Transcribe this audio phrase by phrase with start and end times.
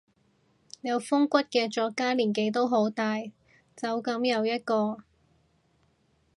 [0.81, 3.17] 有風骨嘅作家年紀都好大，
[3.75, 5.03] 走噉又一個